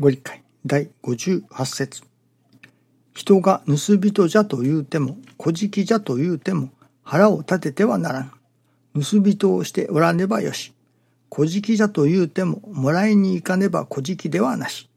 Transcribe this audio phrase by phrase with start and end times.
[0.00, 2.02] ご理解第58節
[3.12, 6.70] 人が盗人じゃと言うても、小じじゃと言うても、
[7.02, 8.32] 腹を立ててはならん。
[8.94, 10.72] 盗人をしておらねばよし。
[11.28, 14.88] 小じじゃと言うても、もらいに行かねば小じではなし。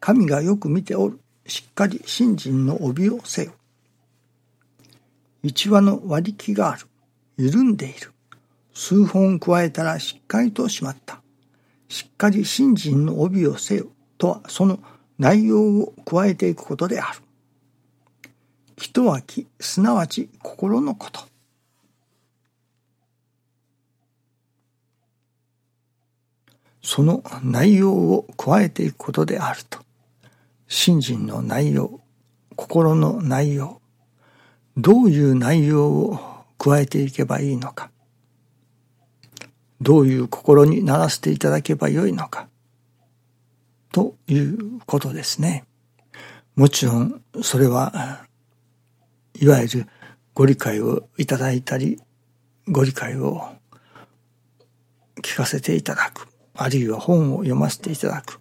[0.00, 1.20] 神がよく見ておる。
[1.46, 3.52] しっかり信心の帯をせよ。
[5.44, 6.88] 一話の割り木がある。
[7.36, 8.10] 緩んでいる。
[8.74, 11.22] 数本加えたらしっかりとしまった。
[11.88, 13.86] しっかり信心の帯をせよ。
[14.18, 14.80] とはその
[15.18, 17.20] 内容を加えていくことである。
[18.76, 21.20] 気とは気、すなわち心のこと。
[26.82, 29.80] その内容を加えていくことであると。
[30.68, 32.00] 信心の内容、
[32.56, 33.80] 心の内容、
[34.76, 36.18] どういう内容を
[36.58, 37.90] 加えていけばいいのか、
[39.80, 42.48] どういう心にならせていただけばよいのか、
[43.92, 45.64] ということですね。
[46.56, 48.26] もちろん、それは、
[49.34, 49.86] いわゆる
[50.34, 52.00] ご理解をいただいたり、
[52.66, 53.48] ご理解を
[55.22, 58.40] 聞かせていただく、あるいは本を読ませていただく。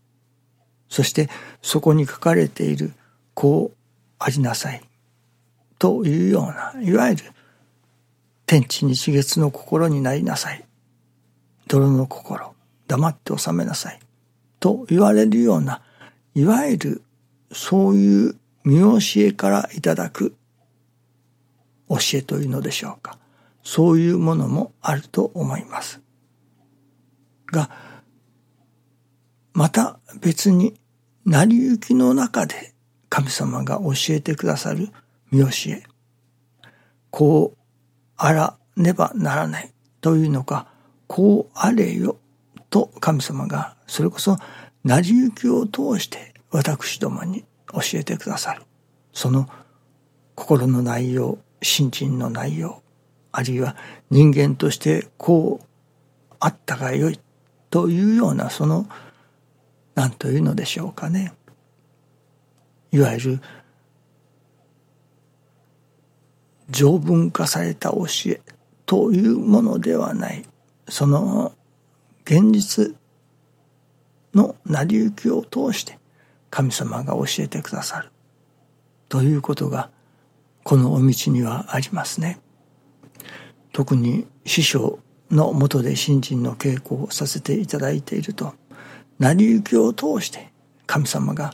[0.90, 1.30] そして
[1.62, 2.94] そこに書かれている
[3.34, 3.78] こう
[4.20, 4.82] ありなさい
[5.80, 7.24] というようないわゆる
[8.46, 10.66] 天地日月の心になりなさい
[11.68, 12.56] 泥の心
[12.88, 14.00] 黙って収めなさい
[14.60, 15.82] と言われるような
[16.36, 17.02] いわゆる
[17.52, 20.36] そういう見教えからいただく
[21.90, 23.18] 教えというのでしょうか
[23.64, 26.02] そういうものもあると思います
[27.48, 27.70] が
[29.54, 30.80] また別に
[31.26, 32.74] 成り行きの中で
[33.10, 34.90] 神様が教えてくださる
[35.32, 35.84] 見教え。
[37.10, 37.58] こう
[38.18, 40.68] あらねばならないというのか、
[41.08, 42.18] こうあれよ
[42.70, 44.38] と神様がそれこそ
[44.84, 48.64] 成り行きを通して私どもに教えてくださる。
[49.14, 49.50] その
[50.36, 52.84] 心の内容、心身の内容、
[53.32, 53.76] あるいは
[54.10, 55.66] 人間としてこう
[56.40, 57.20] あったがよい
[57.70, 58.88] というようなその
[59.96, 61.34] 何というのでしょうかね
[62.92, 63.42] いわゆる
[66.70, 68.42] 条文化された教え
[68.86, 70.46] というものではない
[70.88, 71.54] その
[72.26, 72.96] 現実
[74.38, 75.98] の成り行きを通して
[76.52, 78.12] 神様が教えてくださる
[79.10, 79.90] ということが
[80.64, 82.40] このお道にはありますね。
[83.74, 85.00] 特に師匠
[85.32, 88.54] のもとで信心の稽古をさせていただいていると
[89.20, 90.52] 成り行きを通して
[90.86, 91.54] 神様が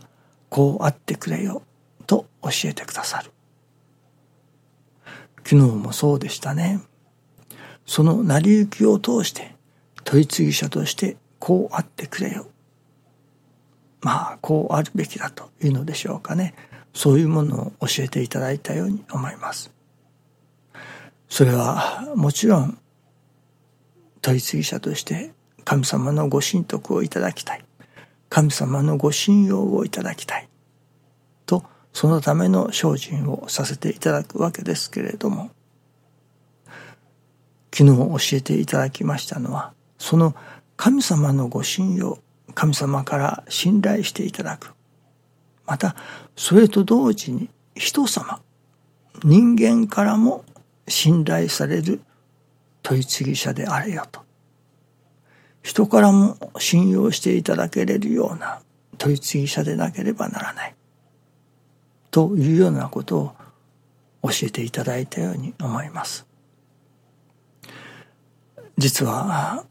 [0.50, 1.64] こうあってくれよ
[2.06, 3.32] と教えてくださる。
[5.38, 6.82] 昨日もそうでしたね。
[7.86, 9.56] その成り行きを通して
[10.04, 12.48] 問い継ぎ者としてこうあってくれよ。
[14.04, 16.54] まあこうあるべきだというのでしょうかね。
[16.94, 19.72] そういうものを教えていただいたように思います。
[21.28, 22.78] それはもちろん
[24.22, 25.32] 問い継ぎ者として
[25.64, 27.66] 神様のご神徳をいただきたい。
[28.30, 30.50] 神様のご信用をいただきたい。
[31.46, 35.52] と、そのための精進をさせていただくわけですけれども、
[37.72, 40.36] 昨日教えていただきましたのは、その
[40.78, 42.18] 神様のご信用、
[42.54, 44.74] 神様から信頼していただく。
[45.66, 45.96] また、
[46.36, 48.42] それと同時に人様、
[49.24, 50.44] 人間からも
[50.88, 52.02] 信頼される
[52.82, 54.22] 問い継ぎ者であれよと。
[55.62, 58.62] 人からも信用していただけれるような
[58.98, 60.76] 問い継ぎ者でなければならない。
[62.12, 63.36] というようなことを
[64.24, 66.28] 教えていただいたように思います。
[68.78, 69.66] 実は、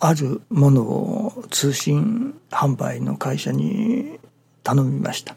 [0.00, 4.18] あるものを通信販売の会社に
[4.62, 5.36] 頼みました。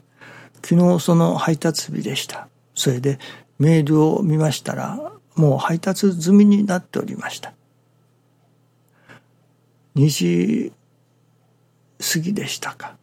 [0.63, 2.47] 昨日その配達日でした。
[2.75, 3.19] それで
[3.59, 7.53] メールを見ましたら、もう配達済みになっておりました。
[9.95, 10.73] 2時
[11.99, 12.95] 過ぎでしたか。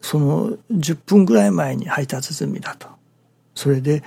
[0.00, 2.88] その10分ぐらい前に配達済みだと。
[3.54, 4.02] それで、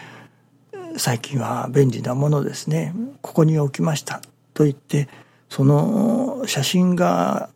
[0.97, 2.93] 最近は便利なものですね。
[3.21, 4.21] ここに置きました
[4.53, 5.07] と言って、
[5.50, 7.50] その写真が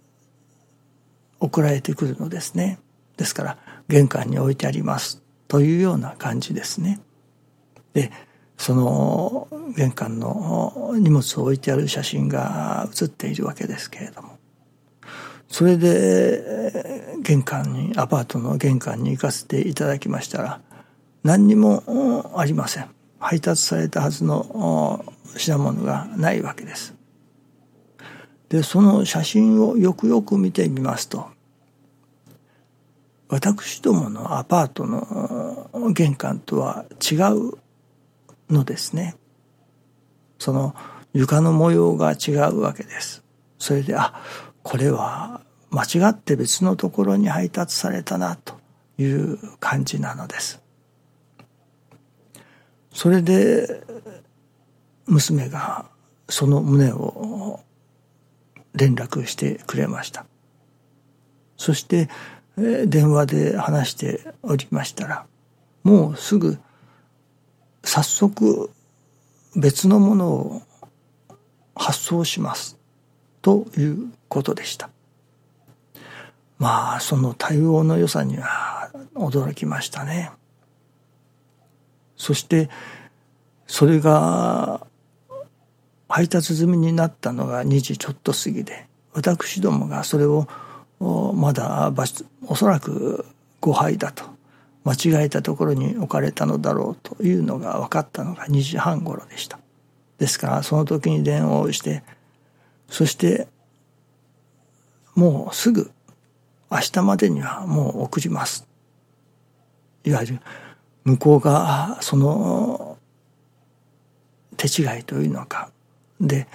[1.39, 2.79] 送られてくるのですね。
[3.17, 3.57] ですから、
[3.87, 6.99] 玄関に置いてありますというような感じですね。
[7.93, 8.11] で、
[8.59, 14.37] その玄関の荷物を置いてある写真が写っているわけですけれども
[15.47, 20.61] それで玄関にアパートの玄関に行かせていただきましたら
[21.23, 25.05] 何にもありません配達されたはずの
[25.37, 26.93] 品物がないわけです
[28.49, 31.27] でその写真をよくよく見てみますと
[33.29, 37.59] 私どものアパートの玄関とは違う
[38.49, 39.15] のですね。
[40.39, 40.75] その
[41.13, 43.23] 床の模様が違うわけです。
[43.59, 44.19] それで、あ、
[44.63, 48.55] これは間違って別のところに配達されたなと
[48.97, 50.61] いう感じなのです。
[52.91, 53.83] それで
[55.05, 55.85] 娘が
[56.27, 57.38] その旨を
[58.79, 60.25] 連絡してくれました。
[61.57, 62.09] そして
[62.55, 65.25] 電話で話しておりましたら
[65.83, 66.57] もうすぐ
[67.83, 68.69] 早速
[69.55, 70.61] 別のものを
[71.75, 72.77] 発送します
[73.41, 74.89] ということでした。
[76.57, 80.31] まあその対応の良さには驚きましたね。
[82.17, 82.69] そして
[83.65, 84.85] それが
[86.09, 90.47] 配達済みになったのが2時ちょっと過ぎで私どもがそれを
[91.35, 91.93] まだ
[92.47, 93.25] おそらく
[93.61, 94.25] 誤配だと
[94.83, 99.59] 間違えたところに置かれたのだろうというのが分かったのが2時半頃でした。
[100.17, 102.03] ですからその時に電話をして
[102.89, 103.47] そして
[105.15, 105.91] もうすぐ
[106.71, 108.67] 明日までにはもう送ります。
[110.05, 110.39] いわゆる
[111.03, 112.97] 向こうがその
[114.57, 115.71] 手違いというのか
[116.19, 116.47] で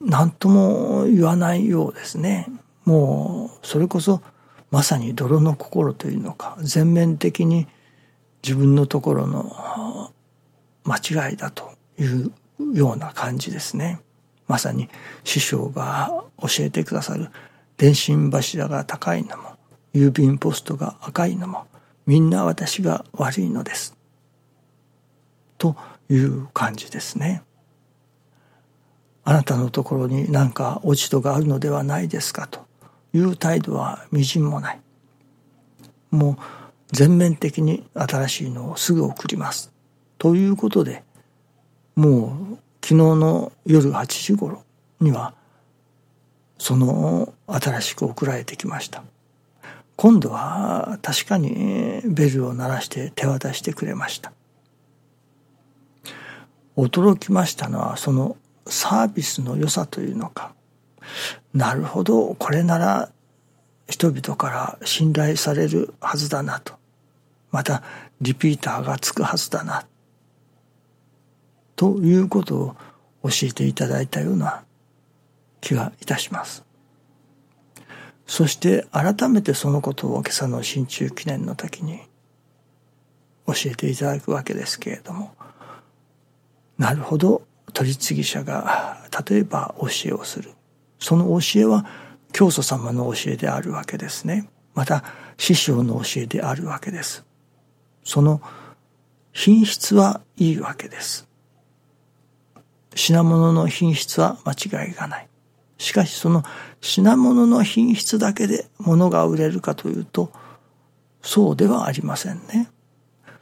[0.00, 2.48] 何とも言わないようですね
[2.84, 4.22] もうそれこそ
[4.70, 7.66] まさに泥の心というのか全面的に
[8.42, 10.12] 自分のところの
[10.84, 12.32] 間違いだという
[12.72, 14.00] ような感じですね。
[14.46, 14.88] まさに
[15.24, 17.30] 師匠が教えてくださる
[17.76, 19.56] 電信柱が高いのも
[19.92, 21.66] 郵便ポストが赤いのも
[22.06, 23.96] みんな私が悪いのです。
[25.58, 25.74] と
[26.08, 27.42] いう感じですね。
[29.28, 32.60] あなたのところに何か落ち度があるのではないですかと
[33.12, 34.80] いう態度はみじんもない。
[36.12, 36.42] もう
[36.92, 39.72] 全面的に新しいのをすぐ送ります。
[40.18, 41.02] ということで、
[41.96, 44.62] もう昨日の夜8時頃
[45.00, 45.34] には、
[46.56, 49.02] その新しく送られてきました。
[49.96, 54.32] 今度は確かにベルを鳴らして手渡してくれました。
[56.76, 58.36] 驚きましたのはその
[58.66, 60.54] サービスの良さというのか、
[61.54, 63.10] なるほど、これなら
[63.88, 66.74] 人々から信頼されるはずだなと。
[67.50, 67.82] また、
[68.20, 69.86] リピーターがつくはずだな。
[71.76, 72.76] ということを
[73.24, 74.64] 教えていただいたような
[75.60, 76.64] 気がいたします。
[78.26, 82.00] そして改めてそのことを今朝の新中記念の時に
[83.46, 85.34] 教えていただくわけですけれども、
[86.76, 88.98] なるほど、取次者が
[89.28, 90.50] 例えば教えをする。
[90.98, 91.86] その教えは
[92.32, 94.48] 教祖様の教えであるわけですね。
[94.74, 95.04] また
[95.38, 97.24] 師匠の教えであるわけです。
[98.04, 98.40] その
[99.32, 101.26] 品質はいいわけです。
[102.94, 105.28] 品物の品質は間違いがない。
[105.78, 106.42] しかしその
[106.80, 110.30] 品物の品質だけで物が売れるかというと、
[111.20, 112.70] そうではありませんね。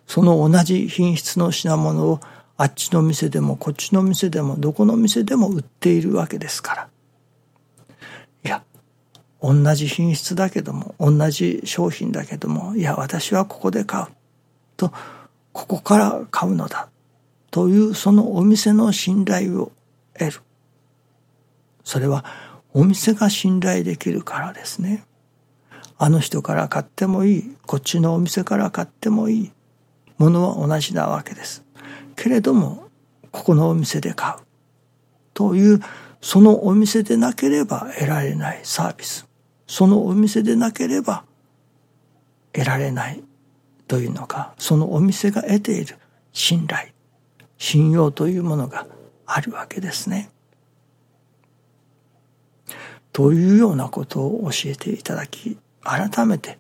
[0.06, 2.21] その同じ品質の品物を
[2.56, 6.88] あっちの店でもこっちの店でもどこの店でも売っているわけですから。
[8.44, 8.62] いや、
[9.42, 14.06] 同じ品質だけども、同じ商品だけども、いや、私はここで買う。
[14.76, 14.92] と、
[15.52, 16.88] ここから買うのだ。
[17.50, 19.73] というそのお店の信頼を
[20.18, 20.40] 得る。
[21.84, 22.25] それは
[22.73, 25.04] お店が信頼できるからですね。
[25.96, 27.56] あの人から買ってもいい。
[27.66, 29.52] こっちのお店から買ってもいい。
[30.18, 31.63] ものは同じなわけです。
[32.16, 32.88] けれども、
[33.30, 34.36] ここのお店で買う。
[35.32, 35.80] という、
[36.20, 39.26] そのお店でなければ得られないサービス。
[39.66, 41.24] そのお店でなければ
[42.52, 43.22] 得られない
[43.88, 45.98] というのか、そのお店が得ている
[46.32, 46.88] 信頼、
[47.58, 48.86] 信用というものが
[49.26, 50.30] あるわけですね。
[53.12, 56.58] というようなことを教えていただき、改めて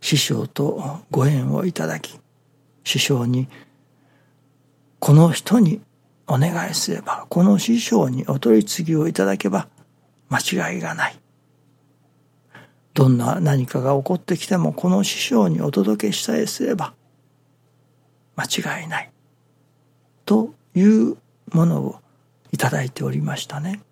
[0.00, 2.18] 師匠とご縁をいただき、
[2.84, 3.48] 師匠に
[5.04, 5.82] この人に
[6.26, 9.68] お願いすれば、この師匠にお取り次ぎをいただけば
[10.30, 11.20] 間違いがない。
[12.94, 16.94] どんな何かが起こってきてもこの師匠にお届けしたいすれば
[18.34, 18.44] 間
[18.80, 19.10] 違いない。
[20.24, 21.18] という
[21.52, 22.00] ものを
[22.50, 23.82] いただいておりましたね。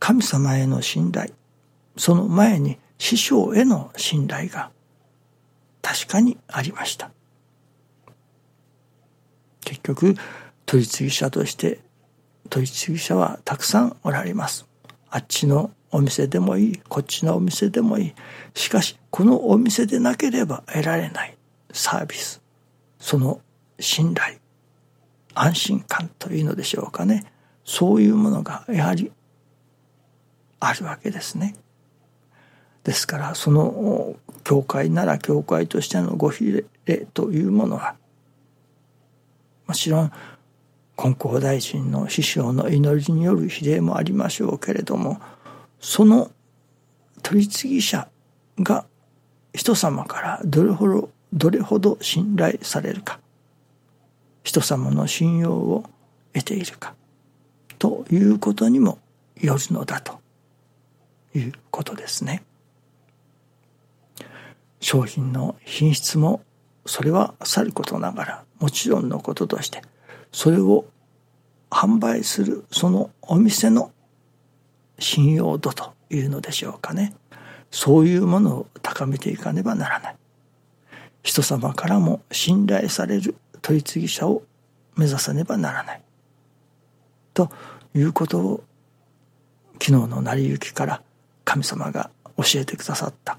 [0.00, 1.32] 神様への信頼、
[1.96, 4.72] その前に師匠への信頼が
[5.80, 7.12] 確かにありました。
[9.72, 10.14] 結局
[10.66, 11.80] 取次者として
[12.50, 14.66] 取次者はたくさんおられます。
[15.08, 18.14] あっちのお店でもいいこっちのお店でもいい。
[18.54, 21.36] しかしこのお店でなければ得られない
[21.72, 22.42] サービス。
[22.98, 23.40] その
[23.80, 24.38] 信頼
[25.34, 27.24] 安心感というのでしょうかね。
[27.64, 29.10] そういうものがやはり
[30.60, 31.54] あるわけですね。
[32.84, 37.96] ですからその教会なら教会としてのご比例というものは
[39.72, 40.12] もちろん
[40.98, 45.18] 金光大臣の師匠の祈りによる比例もありましょうけれども
[45.80, 46.30] その
[47.22, 48.06] 取り次ぎ者
[48.60, 48.84] が
[49.54, 53.18] 人様からどれほどどれほど信頼されるか
[54.44, 55.84] 人様の信用を
[56.34, 56.94] 得ているか
[57.78, 58.98] ということにも
[59.40, 60.20] よるのだと
[61.34, 62.42] いうことですね。
[64.80, 66.42] 商品の品質も
[66.86, 69.82] それはさることながらもちろんのこととして
[70.32, 70.84] それを
[71.70, 73.92] 販売するそのお店の
[74.98, 77.14] 信用度というのでしょうかね。
[77.70, 80.16] そういうものを高めていかねばならない。
[81.22, 84.42] 人様からも信頼される取り次ぎ者を
[84.96, 86.02] 目指さねばならない。
[87.32, 87.50] と
[87.94, 88.64] いうことを
[89.80, 91.02] 昨日の成り行きから
[91.44, 93.38] 神様が教えてくださった。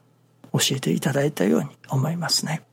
[0.52, 2.64] 教えていただいたように思いますね。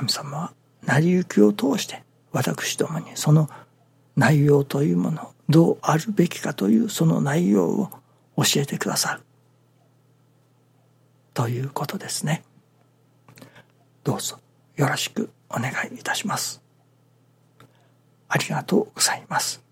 [0.00, 0.52] 神様は
[0.82, 2.02] 成り行きを通して
[2.32, 3.50] 私どもにその
[4.16, 7.90] 内容というものどうあるべきかというその内容を
[8.36, 9.20] 教えてくださる。
[11.34, 12.42] ということですね。
[14.02, 14.38] どうぞ
[14.76, 16.62] よろしくお願いいたします。
[18.28, 19.62] ありがとうございます。